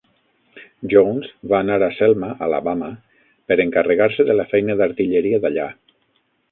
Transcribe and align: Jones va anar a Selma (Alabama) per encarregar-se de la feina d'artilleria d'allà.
Jones 0.93 1.27
va 1.51 1.59
anar 1.65 1.77
a 1.87 1.91
Selma 1.99 2.31
(Alabama) 2.47 2.91
per 3.51 3.59
encarregar-se 3.67 4.27
de 4.33 4.39
la 4.43 4.49
feina 4.55 4.79
d'artilleria 4.83 5.45
d'allà. 5.47 5.71